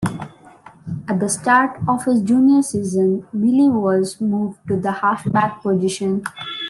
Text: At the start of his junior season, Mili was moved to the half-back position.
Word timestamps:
At 1.07 1.19
the 1.19 1.29
start 1.29 1.79
of 1.87 2.05
his 2.05 2.23
junior 2.23 2.63
season, 2.63 3.27
Mili 3.35 3.69
was 3.71 4.19
moved 4.19 4.57
to 4.67 4.75
the 4.77 4.91
half-back 4.93 5.61
position. 5.61 6.23